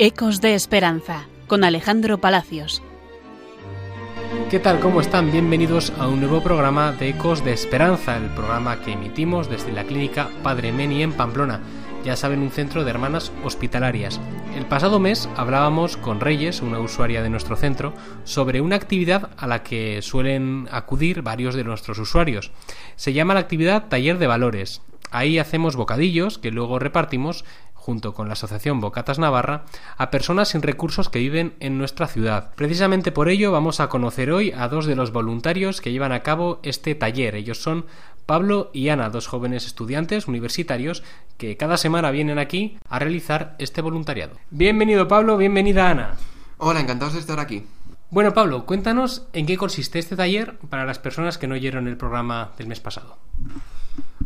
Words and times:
Ecos 0.00 0.40
de 0.40 0.54
Esperanza, 0.54 1.26
con 1.48 1.64
Alejandro 1.64 2.18
Palacios. 2.18 2.84
¿Qué 4.48 4.60
tal? 4.60 4.78
¿Cómo 4.78 5.00
están? 5.00 5.32
Bienvenidos 5.32 5.92
a 5.98 6.06
un 6.06 6.20
nuevo 6.20 6.40
programa 6.40 6.92
de 6.92 7.08
Ecos 7.08 7.44
de 7.44 7.52
Esperanza, 7.52 8.16
el 8.16 8.30
programa 8.30 8.80
que 8.80 8.92
emitimos 8.92 9.50
desde 9.50 9.72
la 9.72 9.82
clínica 9.82 10.28
Padre 10.44 10.70
Meni 10.70 11.02
en 11.02 11.14
Pamplona, 11.14 11.62
ya 12.04 12.14
saben, 12.14 12.42
un 12.42 12.52
centro 12.52 12.84
de 12.84 12.90
hermanas 12.90 13.32
hospitalarias. 13.42 14.20
El 14.56 14.66
pasado 14.66 15.00
mes 15.00 15.28
hablábamos 15.36 15.96
con 15.96 16.20
Reyes, 16.20 16.62
una 16.62 16.78
usuaria 16.78 17.20
de 17.20 17.30
nuestro 17.30 17.56
centro, 17.56 17.92
sobre 18.22 18.60
una 18.60 18.76
actividad 18.76 19.30
a 19.36 19.48
la 19.48 19.64
que 19.64 20.00
suelen 20.02 20.68
acudir 20.70 21.22
varios 21.22 21.56
de 21.56 21.64
nuestros 21.64 21.98
usuarios. 21.98 22.52
Se 22.94 23.12
llama 23.12 23.34
la 23.34 23.40
actividad 23.40 23.88
Taller 23.88 24.18
de 24.18 24.28
Valores. 24.28 24.80
Ahí 25.10 25.38
hacemos 25.38 25.74
bocadillos 25.74 26.38
que 26.38 26.50
luego 26.50 26.78
repartimos 26.78 27.44
junto 27.88 28.12
con 28.12 28.26
la 28.26 28.34
Asociación 28.34 28.82
Bocatas 28.82 29.18
Navarra, 29.18 29.64
a 29.96 30.10
personas 30.10 30.50
sin 30.50 30.60
recursos 30.60 31.08
que 31.08 31.20
viven 31.20 31.54
en 31.58 31.78
nuestra 31.78 32.06
ciudad. 32.06 32.52
Precisamente 32.54 33.12
por 33.12 33.30
ello 33.30 33.50
vamos 33.50 33.80
a 33.80 33.88
conocer 33.88 34.30
hoy 34.30 34.52
a 34.52 34.68
dos 34.68 34.84
de 34.84 34.94
los 34.94 35.10
voluntarios 35.10 35.80
que 35.80 35.90
llevan 35.90 36.12
a 36.12 36.22
cabo 36.22 36.60
este 36.62 36.94
taller. 36.94 37.34
Ellos 37.34 37.62
son 37.62 37.86
Pablo 38.26 38.70
y 38.74 38.90
Ana, 38.90 39.08
dos 39.08 39.26
jóvenes 39.26 39.64
estudiantes 39.64 40.28
universitarios 40.28 41.02
que 41.38 41.56
cada 41.56 41.78
semana 41.78 42.10
vienen 42.10 42.38
aquí 42.38 42.78
a 42.90 42.98
realizar 42.98 43.56
este 43.58 43.80
voluntariado. 43.80 44.36
Bienvenido 44.50 45.08
Pablo, 45.08 45.38
bienvenida 45.38 45.88
Ana. 45.88 46.14
Hola, 46.58 46.80
encantados 46.80 47.14
de 47.14 47.20
estar 47.20 47.40
aquí. 47.40 47.64
Bueno 48.10 48.34
Pablo, 48.34 48.66
cuéntanos 48.66 49.26
en 49.32 49.46
qué 49.46 49.56
consiste 49.56 49.98
este 49.98 50.14
taller 50.14 50.58
para 50.68 50.84
las 50.84 50.98
personas 50.98 51.38
que 51.38 51.46
no 51.46 51.54
oyeron 51.54 51.88
el 51.88 51.96
programa 51.96 52.52
del 52.58 52.66
mes 52.66 52.80
pasado. 52.80 53.16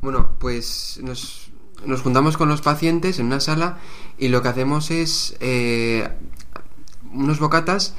Bueno, 0.00 0.34
pues 0.40 0.98
nos 1.00 1.51
nos 1.86 2.02
juntamos 2.02 2.36
con 2.36 2.48
los 2.48 2.62
pacientes 2.62 3.18
en 3.18 3.26
una 3.26 3.40
sala 3.40 3.78
y 4.18 4.28
lo 4.28 4.42
que 4.42 4.48
hacemos 4.48 4.90
es 4.90 5.36
eh, 5.40 6.08
unos 7.12 7.38
bocatas 7.38 7.94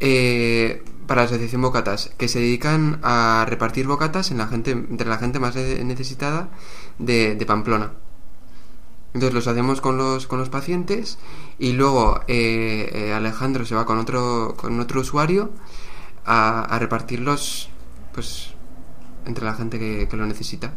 eh, 0.00 0.82
para 1.06 1.22
la 1.22 1.26
asociación 1.26 1.62
bocatas 1.62 2.10
que 2.18 2.28
se 2.28 2.40
dedican 2.40 2.98
a 3.02 3.46
repartir 3.48 3.86
bocatas 3.86 4.30
en 4.30 4.38
la 4.38 4.48
gente, 4.48 4.72
entre 4.72 5.08
la 5.08 5.18
gente 5.18 5.38
más 5.38 5.54
necesitada 5.54 6.48
de, 6.98 7.42
Pamplona. 7.46 7.92
Entonces 9.14 9.34
los 9.34 9.46
hacemos 9.46 9.80
con 9.80 9.96
los, 9.96 10.26
con 10.26 10.38
los 10.38 10.50
pacientes 10.50 11.18
y 11.58 11.72
luego 11.72 12.20
eh, 12.28 13.12
Alejandro 13.14 13.64
se 13.64 13.74
va 13.74 13.86
con 13.86 13.98
otro, 13.98 14.54
con 14.56 14.78
otro 14.80 15.00
usuario 15.00 15.50
a, 16.26 16.76
repartirlos 16.78 17.70
pues 18.12 18.54
entre 19.24 19.44
la 19.44 19.54
gente 19.54 19.78
que 19.78 20.16
lo 20.16 20.26
necesita. 20.26 20.72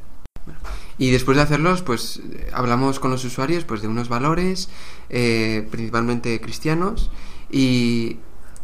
Y 1.00 1.12
después 1.12 1.38
de 1.38 1.44
hacerlos, 1.44 1.82
pues 1.82 2.22
hablamos 2.54 3.00
con 3.00 3.10
los 3.10 3.24
usuarios 3.24 3.64
pues 3.64 3.82
de 3.82 3.88
unos 3.88 4.10
valores, 4.10 4.70
eh, 5.10 5.66
principalmente 5.72 6.40
cristianos, 6.42 7.10
y, 7.50 8.18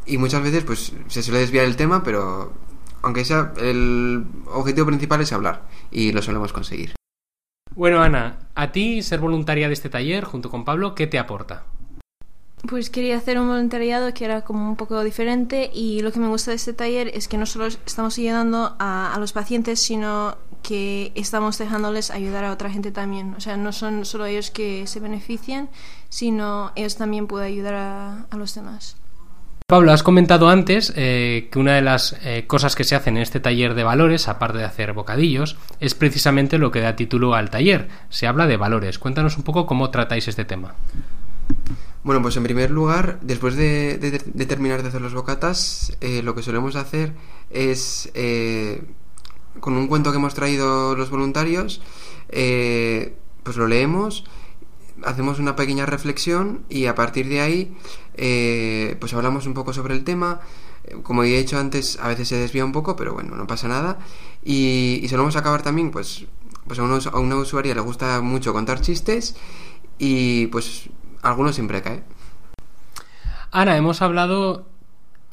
y 0.06 0.18
muchas 0.18 0.44
veces 0.44 0.66
pues 0.66 0.92
se 1.08 1.24
suele 1.24 1.40
desviar 1.40 1.66
el 1.66 1.78
tema, 1.78 2.04
pero 2.04 2.54
aunque 3.02 3.24
sea 3.24 3.54
el 3.58 4.26
objetivo 4.48 4.88
principal 4.88 5.22
es 5.22 5.32
hablar, 5.32 5.64
y 5.92 6.12
lo 6.12 6.22
solemos 6.22 6.52
conseguir. 6.52 6.94
Bueno, 7.74 8.02
Ana, 8.02 8.38
a 8.54 8.72
ti 8.72 9.02
ser 9.02 9.22
voluntaria 9.22 9.68
de 9.68 9.74
este 9.74 9.90
taller 9.90 10.26
junto 10.26 10.50
con 10.52 10.66
Pablo, 10.66 10.94
¿qué 10.94 11.08
te 11.08 11.18
aporta? 11.20 11.64
Pues 12.68 12.90
quería 12.90 13.18
hacer 13.18 13.38
un 13.38 13.48
voluntariado 13.48 14.14
que 14.14 14.26
era 14.26 14.42
como 14.42 14.68
un 14.68 14.76
poco 14.76 15.04
diferente 15.04 15.70
y 15.72 16.02
lo 16.02 16.12
que 16.12 16.20
me 16.20 16.28
gusta 16.28 16.52
de 16.52 16.58
este 16.58 16.74
taller 16.74 17.10
es 17.14 17.28
que 17.28 17.38
no 17.38 17.46
solo 17.46 17.68
estamos 17.68 18.18
ayudando 18.18 18.76
a, 18.80 19.14
a 19.14 19.20
los 19.20 19.34
pacientes, 19.34 19.80
sino 19.82 20.36
que 20.68 21.12
estamos 21.14 21.60
dejándoles 21.60 22.10
ayudar 22.10 22.44
a 22.44 22.52
otra 22.52 22.72
gente 22.72 22.92
también. 22.92 23.36
O 23.36 23.40
sea, 23.40 23.56
no 23.56 23.72
son 23.72 24.04
solo 24.04 24.26
ellos 24.26 24.50
que 24.50 24.88
se 24.88 25.00
benefician, 25.00 25.70
sino 26.10 26.72
ellos 26.76 26.96
también 26.96 27.28
pueden 27.28 27.48
ayudar 27.48 27.76
a, 27.76 28.36
los 28.36 28.56
demás. 28.56 28.98
Pablo, 29.68 29.92
has 29.92 30.04
comentado 30.04 30.50
antes 30.50 30.92
eh, 30.96 31.50
que 31.52 31.60
una 31.60 31.76
de 31.76 31.82
las 31.82 32.16
eh, 32.24 32.46
cosas 32.48 32.76
que 32.76 32.84
se 32.84 32.96
hacen 32.96 33.18
en 33.18 33.24
este 33.24 33.40
taller 33.40 33.76
de 33.76 33.84
valores, 33.84 34.28
aparte 34.28 34.58
de 34.58 34.64
hacer 34.64 34.94
bocadillos, 34.94 35.58
es 35.80 35.94
precisamente 35.94 36.58
lo 36.58 36.72
que 36.72 36.82
da 36.82 36.96
título 36.96 37.36
al 37.36 37.52
taller. 37.52 37.88
Se 38.10 38.26
habla 38.26 38.48
de 38.48 38.58
valores. 38.58 38.98
Cuéntanos 38.98 39.38
un 39.38 39.44
poco 39.44 39.68
cómo 39.68 39.92
tratáis 39.92 40.28
este 40.28 40.46
tema. 40.46 40.76
Bueno, 42.04 42.22
pues 42.22 42.38
en 42.38 42.44
primer 42.44 42.72
lugar, 42.72 43.20
después 43.22 43.56
de, 43.56 43.98
terminar 44.48 44.82
de 44.82 44.90
hacer 44.90 45.02
los 45.02 45.14
bocatas, 45.14 45.96
eh, 46.02 46.22
lo 46.24 46.36
que 46.36 46.44
solemos 46.44 46.76
hacer 46.76 47.14
es 47.50 48.12
con 49.60 49.78
un 49.78 49.88
cuento 49.88 50.12
que 50.12 50.18
hemos 50.18 50.34
traído 50.34 50.96
los 50.96 51.10
voluntarios, 51.10 51.82
eh, 52.30 53.16
pues 53.44 53.58
lo 53.58 53.68
leemos, 53.68 54.26
hacemos 55.04 55.40
una 55.40 55.56
pequeña 55.56 55.86
reflexión 55.86 56.66
y 56.70 56.86
a 56.86 56.96
partir 56.96 57.28
de 57.30 57.42
ahí 57.42 57.78
eh, 58.16 58.98
pues 59.00 59.14
hablamos 59.14 59.46
un 59.46 59.54
poco 59.54 59.74
sobre 59.74 59.94
el 59.94 60.04
tema. 60.04 60.42
Como 61.02 61.24
he 61.24 61.38
dicho 61.38 61.58
antes, 61.58 61.98
a 62.00 62.08
veces 62.08 62.28
se 62.28 62.38
desvía 62.38 62.64
un 62.64 62.72
poco, 62.72 62.96
pero 62.96 63.14
bueno, 63.14 63.36
no 63.36 63.48
pasa 63.48 63.68
nada. 63.68 63.98
Y, 64.44 65.00
y 65.02 65.08
solemos 65.08 65.36
acabar 65.36 65.64
también, 65.64 65.90
pues, 65.90 66.26
pues 66.68 66.78
a, 66.80 66.84
a 66.84 67.20
una 67.20 67.36
usuaria 67.38 67.74
le 67.74 67.82
gusta 67.82 68.22
mucho 68.22 68.54
contar 68.54 68.82
chistes 68.82 69.36
y 69.98 70.48
pues 70.48 70.90
algunos 71.24 71.56
siempre 71.56 71.82
cae. 71.82 72.04
Ana, 73.52 73.78
hemos 73.78 74.02
hablado 74.02 74.68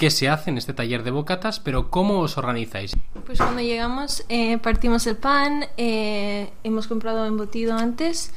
qué 0.02 0.10
se 0.10 0.28
hace 0.28 0.50
en 0.50 0.58
este 0.58 0.72
taller 0.72 1.04
de 1.04 1.12
bocatas, 1.12 1.60
pero 1.60 1.88
¿cómo 1.88 2.18
os 2.18 2.36
organizáis? 2.36 2.96
Pues 3.24 3.38
cuando 3.38 3.60
llegamos 3.60 4.24
eh, 4.28 4.58
partimos 4.58 5.06
el 5.06 5.14
pan, 5.14 5.66
eh, 5.76 6.52
hemos 6.64 6.88
comprado 6.88 7.24
embutido 7.24 7.76
antes 7.76 8.32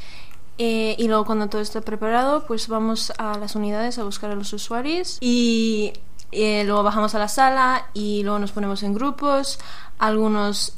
eh, 0.59 0.96
y 0.96 1.08
luego 1.08 1.26
cuando 1.26 1.50
todo 1.50 1.64
está 1.64 1.81
preparado 1.81 2.46
pues 2.46 2.68
vamos 2.68 3.12
a 3.18 3.40
las 3.40 3.56
unidades 3.56 3.98
a 3.98 4.03
buscar 4.03 4.30
a 4.30 4.36
los 4.36 4.53
usuarios 4.53 5.18
y 5.22 5.94
luego 6.31 6.84
bajamos 6.84 7.16
a 7.16 7.20
la 7.20 7.30
sala 7.30 7.88
y 7.96 8.22
luego 8.22 8.38
nos 8.38 8.52
ponemos 8.52 8.84
en 8.84 8.94
grupos. 8.94 9.58
Algunos 9.97 10.76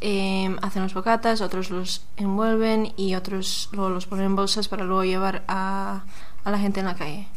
hacen 0.61 0.83
los 0.83 0.93
bocatas, 0.93 1.41
otros 1.41 1.69
los 1.69 2.05
envuelven 2.15 2.93
y 2.95 3.15
otros 3.15 3.67
luego 3.73 3.89
los 3.89 4.05
ponen 4.05 4.27
en 4.27 4.35
bolsas 4.37 4.69
para 4.69 4.85
luego 4.85 5.03
llevar 5.03 5.43
a 5.49 6.05
la 6.45 6.59
gente 6.59 6.79
en 6.79 6.85
la 6.85 6.95
calle. 6.95 7.27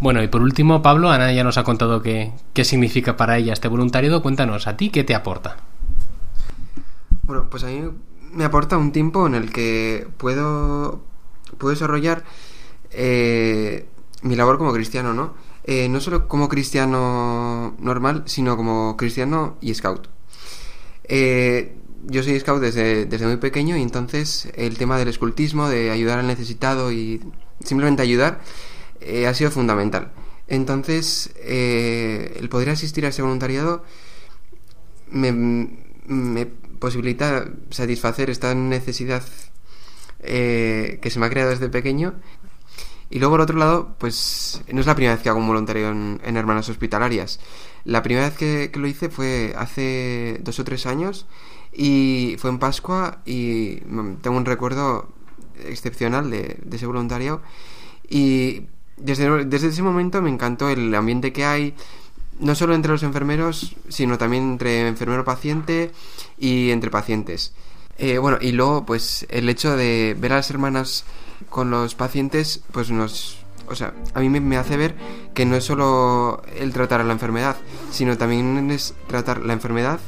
Bueno, 0.00 0.22
y 0.22 0.28
por 0.28 0.42
último, 0.42 0.80
Pablo, 0.80 1.10
Ana 1.10 1.32
ya 1.32 1.42
nos 1.42 1.58
ha 1.58 1.64
contado 1.64 2.02
qué, 2.02 2.32
qué 2.54 2.64
significa 2.64 3.16
para 3.16 3.36
ella 3.36 3.52
este 3.52 3.66
voluntariado. 3.66 4.22
Cuéntanos, 4.22 4.66
¿a 4.68 4.76
ti 4.76 4.90
qué 4.90 5.02
te 5.02 5.14
aporta? 5.14 5.56
Bueno, 7.22 7.48
pues 7.50 7.64
a 7.64 7.66
mí 7.66 7.82
me 8.32 8.44
aporta 8.44 8.78
un 8.78 8.92
tiempo 8.92 9.26
en 9.26 9.34
el 9.34 9.52
que 9.52 10.06
puedo, 10.16 11.00
puedo 11.58 11.72
desarrollar 11.74 12.24
eh, 12.90 13.88
mi 14.22 14.36
labor 14.36 14.58
como 14.58 14.72
cristiano, 14.72 15.14
¿no? 15.14 15.34
Eh, 15.64 15.88
no 15.88 16.00
solo 16.00 16.28
como 16.28 16.48
cristiano 16.48 17.74
normal, 17.78 18.22
sino 18.26 18.56
como 18.56 18.96
cristiano 18.96 19.56
y 19.60 19.74
scout. 19.74 20.08
Eh, 21.04 21.76
yo 22.06 22.22
soy 22.22 22.38
scout 22.40 22.60
desde, 22.60 23.04
desde 23.04 23.26
muy 23.26 23.36
pequeño 23.36 23.76
y 23.76 23.82
entonces 23.82 24.48
el 24.54 24.78
tema 24.78 24.96
del 24.96 25.08
escultismo, 25.08 25.68
de 25.68 25.90
ayudar 25.90 26.20
al 26.20 26.26
necesitado 26.26 26.92
y 26.92 27.20
simplemente 27.62 28.02
ayudar, 28.02 28.40
eh, 29.00 29.26
ha 29.26 29.34
sido 29.34 29.50
fundamental. 29.50 30.12
Entonces, 30.48 31.30
eh, 31.36 32.36
el 32.38 32.48
poder 32.48 32.70
asistir 32.70 33.04
a 33.04 33.08
ese 33.08 33.22
voluntariado 33.22 33.84
me, 35.10 36.48
posibilita 36.78 37.48
satisfacer 37.70 38.30
esta 38.30 38.54
necesidad 38.54 39.24
eh, 40.20 40.98
que 41.02 41.10
se 41.10 41.18
me 41.18 41.26
ha 41.26 41.30
creado 41.30 41.50
desde 41.50 41.68
pequeño. 41.68 42.14
Y 43.10 43.18
luego, 43.18 43.34
por 43.34 43.40
otro 43.42 43.58
lado, 43.58 43.94
pues 43.98 44.62
no 44.70 44.80
es 44.80 44.86
la 44.86 44.94
primera 44.94 45.14
vez 45.14 45.22
que 45.22 45.28
hago 45.28 45.38
un 45.38 45.46
voluntario 45.46 45.90
en, 45.90 46.36
Hermanas 46.36 46.68
Hospitalarias. 46.68 47.40
La 47.84 48.02
primera 48.02 48.28
vez 48.28 48.36
que, 48.36 48.70
lo 48.78 48.86
hice 48.86 49.08
fue 49.08 49.54
hace 49.56 50.38
dos 50.42 50.58
o 50.58 50.64
tres 50.64 50.86
años 50.86 51.26
y 51.72 52.36
fue 52.38 52.50
en 52.50 52.58
Pascua 52.58 53.22
y 53.24 53.76
tengo 54.22 54.36
un 54.36 54.44
recuerdo 54.44 55.08
excepcional 55.64 56.30
de, 56.30 56.58
ese 56.70 56.86
voluntario. 56.86 57.40
Y 58.08 58.64
desde, 59.00 59.68
ese 59.68 59.82
momento 59.82 60.22
me 60.22 60.30
encantó 60.30 60.68
el 60.68 60.94
ambiente 60.94 61.32
que 61.32 61.44
hay, 61.44 61.74
no 62.38 62.54
solo 62.54 62.74
entre 62.74 62.92
los 62.92 63.02
enfermeros, 63.02 63.76
sino 63.88 64.18
también 64.18 64.44
entre 64.44 64.88
enfermero-paciente 64.88 65.90
y 66.38 66.70
entre 66.70 66.90
pacientes. 66.90 67.52
Eh, 67.98 68.18
bueno, 68.18 68.38
y 68.40 68.52
luego, 68.52 68.86
pues 68.86 69.26
el 69.28 69.48
hecho 69.48 69.76
de 69.76 70.16
ver 70.18 70.32
a 70.32 70.36
las 70.36 70.50
hermanas 70.50 71.04
con 71.48 71.70
los 71.70 71.94
pacientes, 71.94 72.62
pues 72.72 72.90
nos. 72.90 73.38
O 73.68 73.74
sea, 73.74 73.92
a 74.14 74.20
mí 74.20 74.28
me, 74.30 74.56
hace 74.56 74.76
ver 74.78 74.94
que 75.34 75.44
no 75.44 75.56
es 75.56 75.64
solo 75.64 76.42
el 76.56 76.72
tratar 76.72 77.00
a 77.02 77.04
la 77.04 77.12
enfermedad, 77.12 77.56
sino 77.90 78.16
también 78.16 78.70
es 78.70 78.94
tratar 79.08 79.44
la 79.44 79.52
enfermedad 79.52 80.00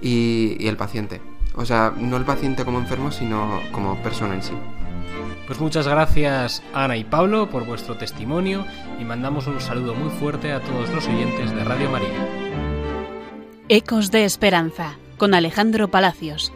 y 0.00 0.68
el 0.68 0.76
paciente. 0.76 1.20
O 1.56 1.64
sea, 1.64 1.92
no 1.96 2.16
el 2.16 2.24
paciente 2.24 2.64
como 2.64 2.78
enfermo, 2.78 3.10
sino 3.10 3.60
como 3.72 4.00
persona 4.00 4.34
en 4.34 4.42
sí. 4.44 4.52
Pues 5.46 5.60
muchas 5.60 5.88
gracias 5.88 6.62
Ana 6.74 6.96
y 6.96 7.04
Pablo 7.04 7.48
por 7.48 7.64
vuestro 7.64 7.96
testimonio 7.96 8.66
y 9.00 9.04
mandamos 9.04 9.46
un 9.46 9.60
saludo 9.60 9.94
muy 9.94 10.10
fuerte 10.10 10.52
a 10.52 10.60
todos 10.60 10.90
los 10.90 11.06
oyentes 11.06 11.54
de 11.54 11.64
Radio 11.64 11.90
María. 11.90 12.28
Ecos 13.68 14.10
de 14.10 14.24
Esperanza 14.24 14.96
con 15.16 15.34
Alejandro 15.34 15.88
Palacios. 15.88 16.52